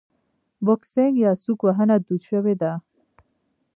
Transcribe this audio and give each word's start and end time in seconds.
بوکسینګ 0.65 1.15
یا 1.25 1.31
سوک 1.43 1.59
وهنه 1.65 1.95
دود 2.05 2.21
شوې 2.29 2.53
ده. 2.61 2.71